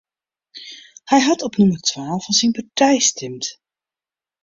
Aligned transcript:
Hy 1.09 1.19
hat 1.27 1.45
op 1.47 1.55
nûmer 1.59 1.81
twa 1.89 2.07
fan 2.23 2.35
syn 2.39 2.55
partij 2.57 2.97
stimd. 3.11 3.45